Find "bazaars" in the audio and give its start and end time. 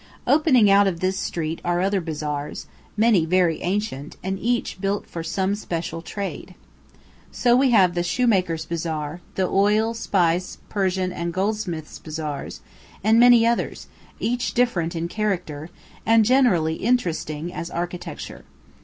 2.01-2.65, 11.99-12.61